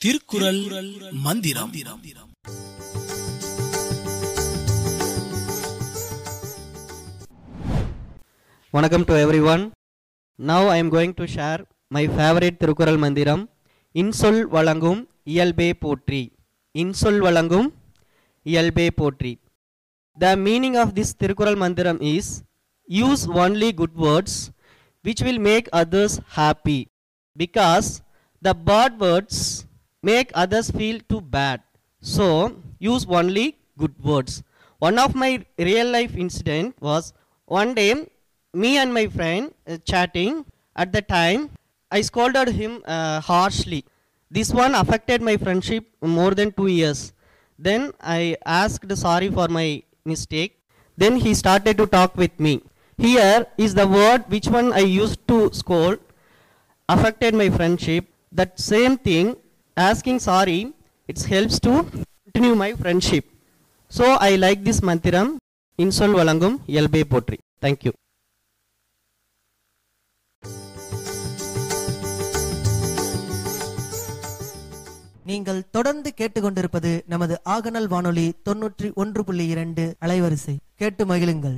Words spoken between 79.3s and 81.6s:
இரண்டு அலைவரிசை. கேட்டு மகிழுங்கள்.